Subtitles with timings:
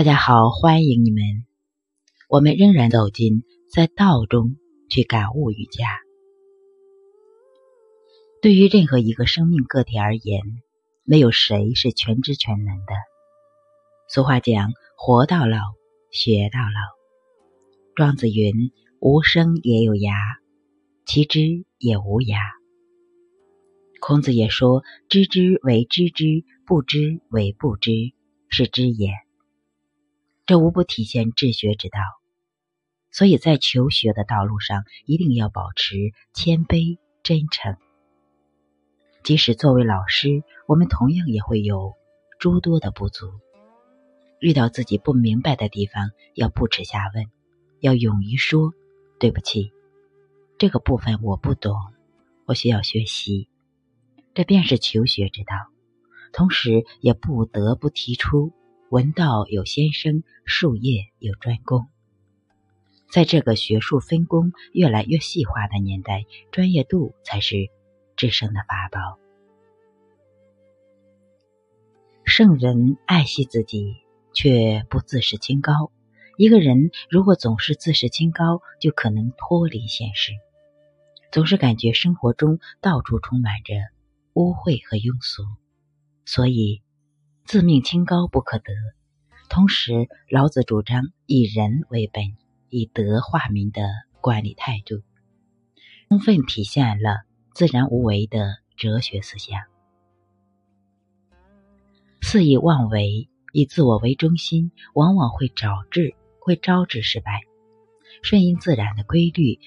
[0.00, 1.22] 大家好，欢迎你们。
[2.30, 4.56] 我们仍然走进在道中
[4.88, 6.00] 去感悟瑜伽。
[8.40, 10.40] 对于任何一个生命个体而言，
[11.04, 12.94] 没有谁是全知全能的。
[14.08, 15.58] 俗话讲：“活到老，
[16.10, 16.80] 学到老。”
[17.94, 20.14] 庄子云：“无声也有涯，
[21.04, 21.40] 其知
[21.76, 22.38] 也无涯。”
[24.00, 26.24] 孔子也说：“知之为知之，
[26.64, 27.92] 不知为不知，
[28.48, 29.10] 是知也。”
[30.50, 32.00] 这无不体现治学之道，
[33.12, 35.94] 所以在求学的道路上，一定要保持
[36.34, 37.76] 谦卑真诚。
[39.22, 41.94] 即使作为老师，我们同样也会有
[42.40, 43.30] 诸多的不足。
[44.40, 47.26] 遇到自己不明白的地方，要不耻下问，
[47.78, 48.74] 要勇于说
[49.20, 49.70] “对不起”，
[50.58, 51.76] 这个部分我不懂，
[52.44, 53.46] 我需要学习。
[54.34, 55.54] 这便是求学之道，
[56.32, 58.52] 同时也不得不提出。
[58.90, 61.86] 文道有先生，术业有专攻。
[63.08, 67.68] 在这个学术分工越来越细化的年代，专业度才是
[68.16, 69.16] 制胜的法宝。
[72.24, 73.94] 圣人爱惜自己，
[74.32, 75.92] 却不自视清高。
[76.36, 80.32] 一个人如果总是自视清高，就可能脱离现实，
[81.30, 83.74] 总是感觉生活中到处充满着
[84.32, 85.44] 污秽和庸俗，
[86.24, 86.82] 所以。
[87.50, 88.72] 自命清高不可得，
[89.48, 92.36] 同时老子主张以人为本、
[92.68, 93.82] 以德化民的
[94.20, 95.02] 管理态度，
[96.08, 99.62] 充分体现了自然无为的哲学思想。
[102.22, 107.40] 肆意妄为、以自我为中心，往往会招致会招致失败。
[108.22, 109.58] 顺应自然的规律，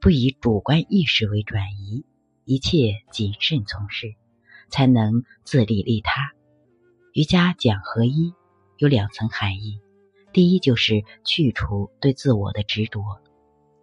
[0.00, 2.06] 不以主观意识为转移，
[2.46, 4.14] 一切谨慎从事，
[4.70, 6.32] 才能自利利他。
[7.12, 8.34] 瑜伽讲合一，
[8.76, 9.80] 有两层含义：
[10.32, 13.00] 第一就是去除对自我的执着；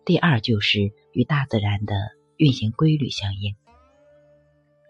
[0.05, 1.95] 第二就是与大自然的
[2.37, 3.55] 运行规律相应。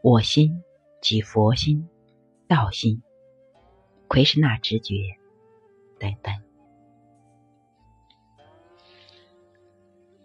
[0.04, 0.62] 我心
[1.02, 1.90] 即佛心、
[2.48, 3.02] 道心、
[4.08, 4.96] 奎什那直觉
[5.98, 6.36] 等等。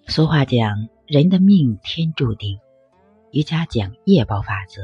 [0.07, 2.59] 俗话讲：人的命天注定。
[3.31, 4.83] 瑜伽讲业报法则，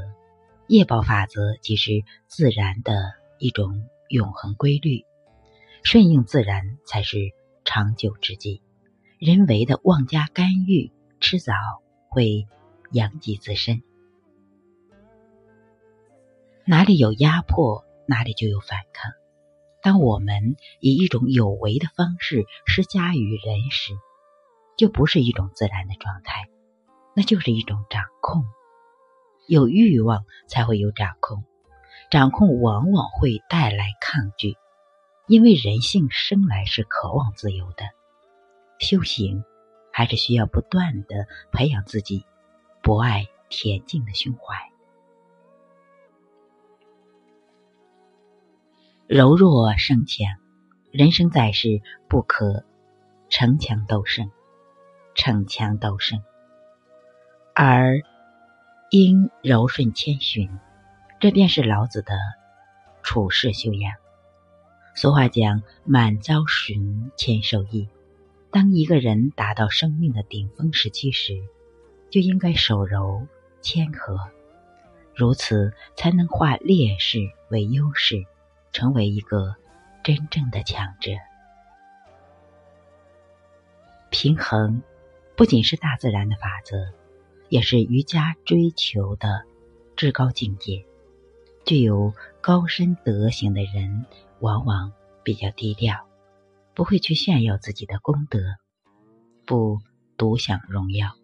[0.69, 1.91] 业报法则即是
[2.29, 3.13] 自然的。
[3.39, 5.05] 一种永恒规律，
[5.83, 7.19] 顺应自然才是
[7.65, 8.63] 长久之计。
[9.19, 11.53] 人为的妄加干预，迟早
[12.09, 12.47] 会
[12.93, 13.83] 殃及自身。
[16.65, 19.13] 哪里有压迫，哪里就有反抗。
[19.83, 23.95] 当我们以一种有为的方式施加于人时，
[24.77, 26.49] 就不是一种自然的状态，
[27.15, 28.45] 那就是一种掌控。
[29.47, 31.45] 有欲望，才会有掌控。
[32.11, 34.57] 掌控往往会带来抗拒，
[35.27, 37.85] 因为人性生来是渴望自由的。
[38.79, 39.43] 修行
[39.93, 42.25] 还是需要不断的培养自己
[42.83, 44.55] 博爱恬静的胸怀。
[49.09, 50.27] 柔弱胜强，
[50.91, 52.65] 人生在世不可
[53.29, 54.31] 逞强斗胜，
[55.15, 56.23] 逞强斗胜，
[57.55, 58.01] 而
[58.91, 60.51] 应柔顺谦逊。
[61.27, 62.15] 这便是老子的
[63.03, 63.95] 处世修养。
[64.95, 67.89] 俗话讲“满遭损，谦受益”。
[68.53, 71.43] 当一个人达到生命的顶峰时期时，
[72.11, 73.27] 就应该手柔
[73.61, 74.21] 谦和，
[75.17, 78.25] 如此才能化劣势为优势，
[78.71, 79.57] 成为一个
[80.05, 81.11] 真正的强者。
[84.11, 84.81] 平衡
[85.35, 86.93] 不仅是大自然的法则，
[87.49, 89.43] 也是瑜伽追求的
[89.97, 90.87] 至高境界。
[91.67, 94.07] 具有高深德行的人，
[94.39, 94.93] 往往
[95.25, 96.07] 比较低调，
[96.77, 98.39] 不会去炫耀自己的功德，
[99.45, 99.81] 不
[100.17, 101.17] 独享荣耀。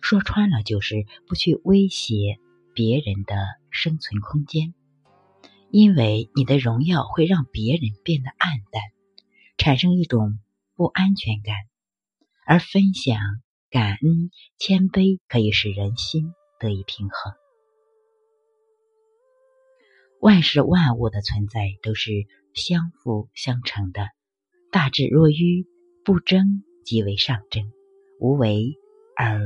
[0.00, 2.38] 说穿了，就是不去威胁
[2.72, 3.34] 别人的
[3.70, 4.72] 生存空间，
[5.72, 8.82] 因为你的荣耀会让别人变得暗淡，
[9.58, 10.38] 产生一种
[10.76, 11.56] 不安全感。
[12.46, 13.18] 而分享、
[13.68, 17.41] 感恩、谦卑，可以使人心得以平衡。
[20.22, 22.12] 万事万物的存在都是
[22.54, 24.06] 相辅相成的，
[24.70, 25.66] 大智若愚，
[26.04, 27.72] 不争即为上争，
[28.20, 28.78] 无为
[29.16, 29.40] 而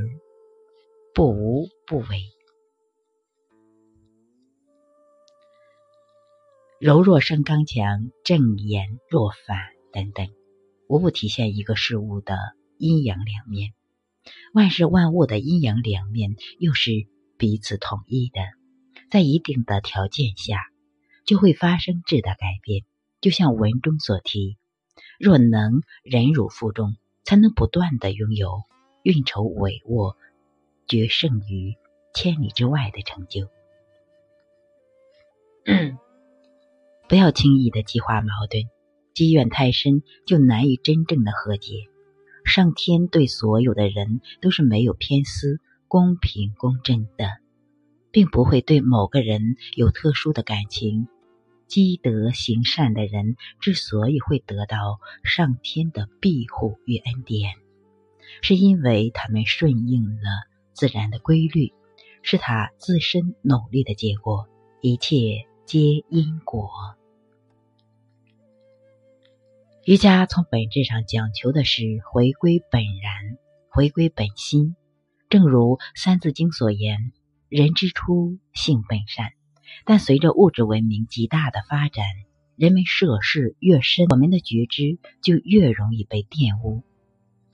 [1.14, 2.20] 不无不为，
[6.78, 9.56] 柔弱胜刚强，正言若反
[9.94, 10.28] 等等，
[10.88, 12.36] 无不体现一个事物的
[12.76, 13.72] 阴阳两面。
[14.52, 16.90] 万事万物的阴阳两面又是
[17.38, 18.42] 彼此统一的。
[19.10, 20.66] 在一定的条件下，
[21.24, 22.84] 就会发生质的改变，
[23.20, 24.56] 就像文中所提，
[25.18, 28.62] 若能忍辱负重，才能不断的拥有
[29.02, 30.16] 运筹帷幄、
[30.86, 31.76] 决胜于
[32.14, 33.48] 千里之外的成就。
[37.08, 38.68] 不要轻易的激化矛盾，
[39.14, 41.86] 积怨太深就难以真正的和解。
[42.44, 47.38] 上天对所有的人都是没有偏私、公平公正的，
[48.16, 51.06] 并不会对某个人有特殊的感情。
[51.66, 57.56] 积德行善的人之所以会得到上天的庇护与恩典，
[58.40, 60.30] 是因为他们顺应了
[60.72, 61.74] 自然的规律，
[62.22, 64.48] 是他自身努力的结果。
[64.80, 66.70] 一切皆因果。
[69.84, 73.36] 瑜伽从本质上讲求的是回归本然，
[73.68, 74.74] 回归本心。
[75.28, 77.12] 正如《三字经》所言
[77.48, 79.32] ：“人之初，性本善。”
[79.84, 82.04] 但随着物质文明极大的发展，
[82.56, 86.82] 人们涉世越深，我们的觉知就越容易被玷污，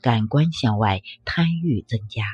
[0.00, 2.24] 感官向外贪欲增加，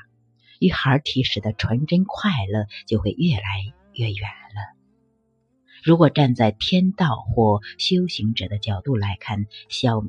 [0.60, 4.76] 与孩提时的纯真快乐就会越来越远了。
[5.82, 10.04] 如果站在天道或修行者的角度来看，小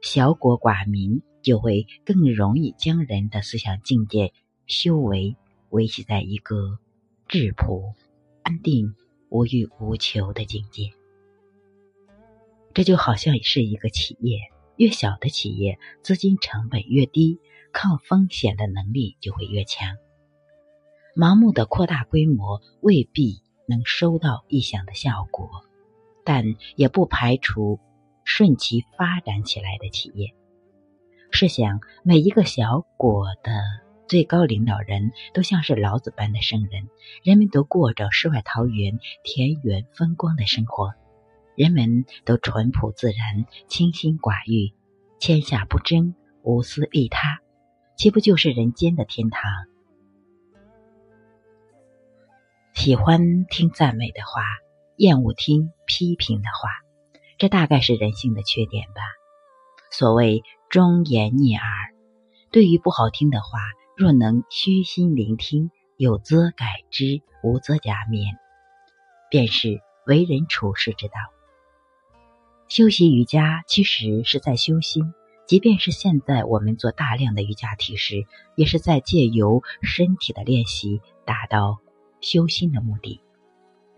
[0.00, 4.32] 小国寡民就会更容易将人的思想境界
[4.66, 5.36] 修为
[5.72, 6.78] 维系在一个
[7.26, 7.94] 质朴、
[8.44, 8.94] 安定、
[9.28, 10.90] 无欲无求的境界。
[12.72, 14.38] 这就好像是一个企业，
[14.76, 17.40] 越小的企业，资金成本越低，
[17.72, 19.96] 抗风险的能力就会越强。
[21.16, 23.42] 盲目的扩大规模未必。
[23.64, 25.48] 能收到意想的效果，
[26.24, 27.78] 但也不排除
[28.24, 30.34] 顺其发展起来的企业。
[31.30, 33.52] 试想，每一个小果的
[34.08, 36.88] 最高领导人都像是老子般的圣人，
[37.22, 40.92] 人们都过着世外桃源、田园风光的生活，
[41.56, 44.74] 人们都淳朴自然、清心寡欲、
[45.18, 47.40] 天下不争、无私利他，
[47.96, 49.50] 岂不就是人间的天堂？
[52.74, 54.42] 喜欢听赞美的话，
[54.96, 56.68] 厌恶听批评的话，
[57.38, 59.00] 这大概是人性的缺点吧。
[59.90, 61.66] 所谓忠言逆耳，
[62.50, 63.60] 对于不好听的话，
[63.96, 68.36] 若能虚心聆听，有则改之，无则加勉，
[69.30, 71.14] 便是为人处世之道。
[72.68, 75.12] 修习瑜伽其实是在修心，
[75.46, 81.78] 即便是现在我们做大量的瑜伽体式，也是在借由身体的练习达到。
[82.22, 83.20] 修心的目的，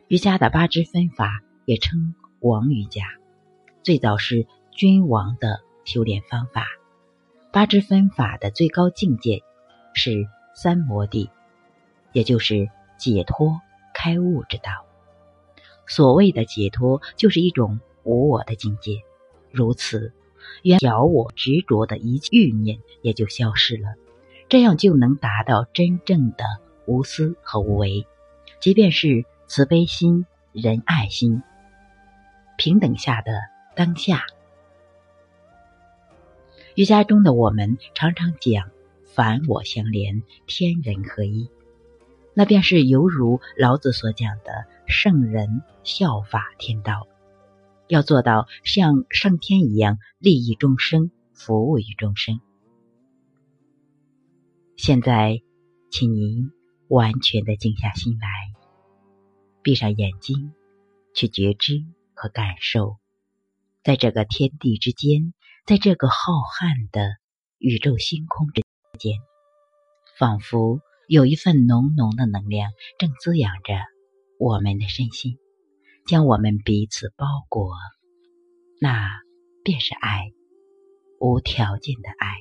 [0.08, 3.02] 瑜伽的八支分法也称王瑜伽，
[3.82, 6.66] 最早是君王的修炼方法。
[7.52, 9.42] 八支分法的最高境界
[9.94, 11.30] 是三摩地，
[12.12, 12.68] 也就是
[12.98, 13.60] 解脱
[13.94, 14.84] 开悟之道。
[15.86, 19.02] 所谓的解脱，就是一种无我的境界。
[19.50, 20.12] 如此，
[20.62, 23.94] 原小我执着的一切欲念也就消失了，
[24.48, 26.44] 这样就能达到真正的
[26.86, 28.06] 无私和无为。
[28.60, 31.42] 即便是慈悲心、仁爱心、
[32.56, 33.32] 平等下的
[33.76, 34.24] 当下，
[36.74, 38.70] 瑜伽中的我们常常讲
[39.14, 41.48] 凡我相连，天人合一，
[42.34, 47.06] 那便是犹如老子所讲的圣人效法天道，
[47.86, 52.40] 要做到像上天一样利益众生、服务于众生。
[54.76, 55.40] 现在，
[55.92, 56.50] 请您
[56.88, 58.28] 完全的静下心来。
[59.62, 60.52] 闭上眼睛，
[61.14, 62.96] 去觉知和感受，
[63.84, 65.32] 在这个天地之间，
[65.64, 67.16] 在这个浩瀚的
[67.58, 68.64] 宇宙星空之
[68.98, 69.18] 间，
[70.18, 73.74] 仿佛有一份浓浓的能量正滋养着
[74.38, 75.38] 我们的身心，
[76.06, 77.72] 将我们彼此包裹。
[78.80, 79.08] 那
[79.62, 80.32] 便是爱，
[81.18, 82.34] 无条件的爱。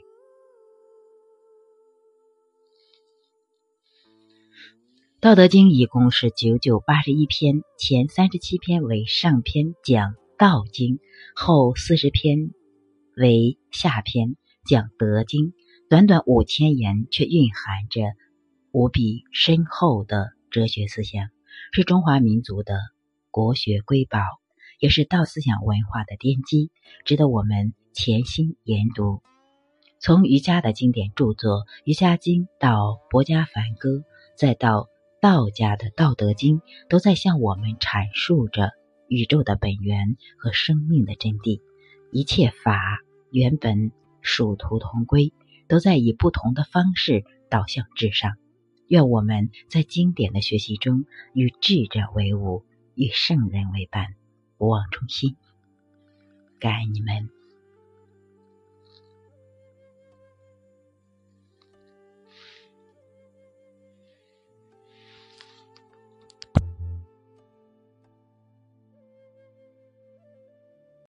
[5.20, 11.00] 道德经一共是九九八十一篇，前三十七篇为上篇讲道经，
[11.34, 12.52] 后四十篇
[13.16, 15.54] 为下篇讲德经。
[15.94, 18.02] 短短五千言，却蕴含着
[18.72, 21.30] 无比深厚的哲学思想，
[21.72, 22.80] 是中华民族的
[23.30, 24.18] 国学瑰宝，
[24.80, 26.72] 也是道思想文化的奠基，
[27.06, 29.22] 值得我们潜心研读。
[30.00, 33.90] 从瑜伽的经典著作《瑜伽经》到《薄伽梵歌》，
[34.36, 34.88] 再到
[35.22, 36.58] 道家的《道德经》
[36.90, 38.72] 都在向我们阐述着
[39.08, 41.62] 宇宙的本源和生命的真谛。
[42.12, 42.98] 一切法
[43.30, 43.92] 原本
[44.24, 45.32] 殊途同归，
[45.74, 48.38] 都在以不同的方式导向至上。
[48.86, 52.64] 愿我们在经典的学习中，与智者为伍，
[52.94, 54.14] 与圣人为伴，
[54.60, 55.36] 不忘初心。
[56.60, 57.28] 感恩你们。